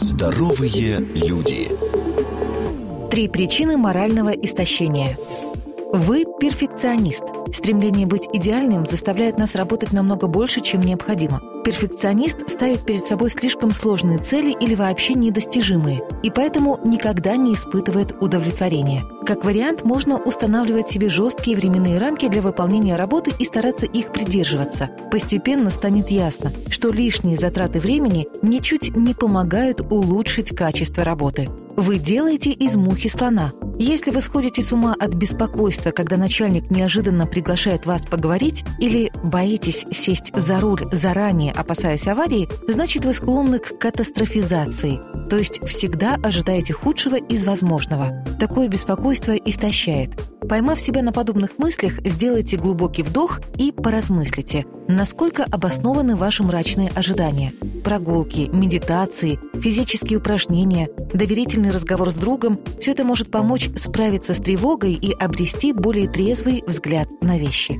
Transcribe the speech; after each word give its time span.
Здоровые 0.00 1.00
люди. 1.12 1.68
Три 3.10 3.26
причины 3.26 3.76
морального 3.76 4.28
истощения. 4.28 5.18
Вы 5.90 6.26
перфекционист. 6.38 7.22
Стремление 7.50 8.06
быть 8.06 8.28
идеальным 8.34 8.84
заставляет 8.84 9.38
нас 9.38 9.54
работать 9.54 9.90
намного 9.90 10.26
больше, 10.26 10.60
чем 10.60 10.82
необходимо. 10.82 11.40
Перфекционист 11.64 12.48
ставит 12.50 12.84
перед 12.84 13.06
собой 13.06 13.30
слишком 13.30 13.72
сложные 13.72 14.18
цели 14.18 14.54
или 14.60 14.74
вообще 14.74 15.14
недостижимые, 15.14 16.02
и 16.22 16.30
поэтому 16.30 16.78
никогда 16.84 17.36
не 17.36 17.54
испытывает 17.54 18.12
удовлетворения. 18.20 19.02
Как 19.24 19.46
вариант, 19.46 19.84
можно 19.86 20.18
устанавливать 20.18 20.88
себе 20.88 21.08
жесткие 21.08 21.56
временные 21.56 21.96
рамки 21.96 22.28
для 22.28 22.42
выполнения 22.42 22.96
работы 22.96 23.32
и 23.38 23.46
стараться 23.46 23.86
их 23.86 24.12
придерживаться. 24.12 24.90
Постепенно 25.10 25.70
станет 25.70 26.10
ясно, 26.10 26.52
что 26.68 26.90
лишние 26.90 27.36
затраты 27.36 27.80
времени 27.80 28.28
ничуть 28.42 28.94
не 28.94 29.14
помогают 29.14 29.80
улучшить 29.90 30.54
качество 30.54 31.02
работы. 31.02 31.48
Вы 31.76 31.98
делаете 31.98 32.50
из 32.50 32.76
мухи 32.76 33.08
слона. 33.08 33.52
Если 33.80 34.10
вы 34.10 34.20
сходите 34.20 34.60
с 34.60 34.72
ума 34.72 34.96
от 34.98 35.14
беспокойства, 35.14 35.92
когда 35.92 36.16
начальник 36.16 36.68
неожиданно 36.68 37.28
приглашает 37.28 37.86
вас 37.86 38.02
поговорить, 38.02 38.64
или 38.80 39.12
боитесь 39.22 39.86
сесть 39.92 40.32
за 40.34 40.58
руль 40.58 40.84
заранее, 40.90 41.52
опасаясь 41.52 42.08
аварии, 42.08 42.48
значит 42.66 43.04
вы 43.04 43.12
склонны 43.12 43.60
к 43.60 43.78
катастрофизации, 43.78 44.98
то 45.30 45.36
есть 45.38 45.64
всегда 45.64 46.16
ожидаете 46.16 46.72
худшего 46.72 47.14
из 47.14 47.44
возможного. 47.44 48.24
Такое 48.40 48.66
беспокойство 48.66 49.36
истощает. 49.36 50.10
Поймав 50.48 50.80
себя 50.80 51.02
на 51.02 51.12
подобных 51.12 51.58
мыслях, 51.58 52.00
сделайте 52.04 52.56
глубокий 52.56 53.04
вдох 53.04 53.40
и 53.56 53.70
поразмыслите, 53.70 54.66
насколько 54.88 55.44
обоснованы 55.44 56.16
ваши 56.16 56.42
мрачные 56.42 56.90
ожидания. 56.96 57.52
Прогулки, 57.84 58.50
медитации, 58.52 59.38
физические 59.60 60.18
упражнения, 60.18 60.88
доверительный 61.12 61.70
разговор 61.70 62.10
с 62.10 62.14
другом– 62.14 62.58
все 62.80 62.92
это 62.92 63.04
может 63.04 63.30
помочь 63.30 63.70
справиться 63.76 64.34
с 64.34 64.38
тревогой 64.38 64.92
и 64.92 65.12
обрести 65.12 65.72
более 65.72 66.08
трезвый 66.08 66.62
взгляд 66.66 67.08
на 67.22 67.38
вещи. 67.38 67.76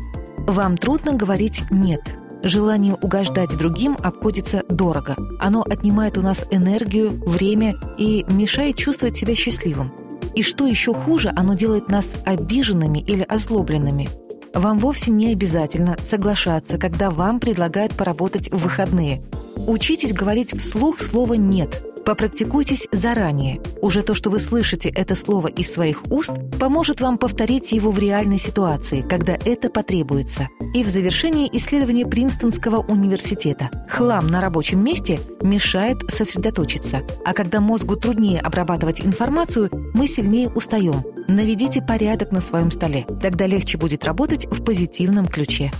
Вам 0.47 0.77
трудно 0.77 1.13
говорить 1.13 1.63
«нет», 1.71 2.01
Желание 2.43 2.95
угождать 2.95 3.57
другим 3.57 3.97
обходится 4.01 4.63
дорого. 4.69 5.17
Оно 5.41 5.65
отнимает 5.69 6.17
у 6.19 6.23
нас 6.23 6.45
энергию, 6.53 7.21
время 7.27 7.75
и 7.99 8.25
мешает 8.29 8.77
чувствовать 8.77 9.17
себя 9.17 9.35
счастливым. 9.35 9.93
И 10.35 10.43
что 10.43 10.67
еще 10.67 10.95
хуже, 10.95 11.33
оно 11.35 11.55
делает 11.55 11.89
нас 11.89 12.13
обиженными 12.25 12.99
или 13.01 13.23
озлобленными. 13.23 14.09
Вам 14.55 14.79
вовсе 14.79 15.11
не 15.11 15.33
обязательно 15.33 15.97
соглашаться, 16.03 16.79
когда 16.79 17.11
вам 17.11 17.41
предлагают 17.41 17.95
поработать 17.95 18.51
в 18.53 18.59
выходные. 18.59 19.21
Учитесь 19.69 20.15
говорить 20.15 20.59
вслух 20.59 20.99
слово 20.99 21.35
«нет», 21.35 21.83
Попрактикуйтесь 22.09 22.89
заранее. 22.91 23.61
Уже 23.83 24.01
то, 24.01 24.15
что 24.15 24.31
вы 24.31 24.39
слышите 24.39 24.89
это 24.89 25.15
слово 25.15 25.49
из 25.49 25.71
своих 25.71 26.11
уст, 26.11 26.33
поможет 26.59 27.03
вам 27.03 27.19
повторить 27.19 27.71
его 27.73 27.91
в 27.91 27.99
реальной 27.99 28.39
ситуации, 28.39 29.03
когда 29.03 29.35
это 29.35 29.69
потребуется. 29.69 30.49
И 30.73 30.83
в 30.83 30.89
завершении 30.89 31.51
исследования 31.53 32.07
Принстонского 32.07 32.79
университета. 32.79 33.69
Хлам 33.91 34.27
на 34.27 34.41
рабочем 34.41 34.83
месте 34.83 35.21
мешает 35.43 35.99
сосредоточиться. 36.11 37.03
А 37.27 37.35
когда 37.35 37.61
мозгу 37.61 37.95
труднее 37.95 38.41
обрабатывать 38.41 39.03
информацию, 39.03 39.69
мы 39.93 40.07
сильнее 40.07 40.49
устаем. 40.49 41.05
Наведите 41.27 41.83
порядок 41.83 42.33
на 42.33 42.41
своем 42.41 42.71
столе. 42.71 43.07
Тогда 43.21 43.47
легче 43.47 43.77
будет 43.77 44.07
работать 44.07 44.47
в 44.47 44.65
позитивном 44.65 45.27
ключе. 45.27 45.73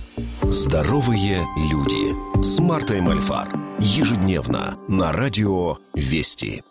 Здоровые 0.51 1.45
люди 1.55 2.41
с 2.43 2.59
Мартой 2.59 3.01
Мальфар. 3.01 3.49
Ежедневно 3.77 4.79
на 4.87 5.11
радио 5.11 5.77
«Вести». 5.93 6.63